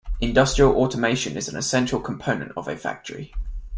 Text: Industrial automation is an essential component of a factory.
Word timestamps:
Industrial 0.19 0.75
automation 0.77 1.37
is 1.37 1.47
an 1.47 1.55
essential 1.55 1.99
component 1.99 2.53
of 2.57 2.67
a 2.67 2.75
factory. 2.75 3.35